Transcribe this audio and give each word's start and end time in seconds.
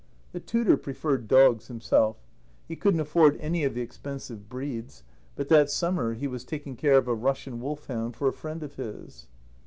The 0.31 0.39
tutor 0.39 0.77
preferred 0.77 1.27
dogs 1.27 1.67
himself. 1.67 2.17
He 2.67 2.75
couldn't 2.75 3.01
afford 3.01 3.37
any 3.39 3.63
of 3.63 3.75
the 3.75 3.81
expensive 3.83 4.49
breeds; 4.49 5.03
but 5.35 5.47
that 5.49 5.69
summer 5.69 6.15
he 6.15 6.25
was 6.25 6.43
taking 6.43 6.75
care 6.75 6.97
of 6.97 7.07
a 7.07 7.13
Russian 7.13 7.61
wolfhound 7.61 8.15
for 8.15 8.27
a 8.27 8.33
friend 8.33 8.63
of 8.63 8.77
his. 8.77 9.27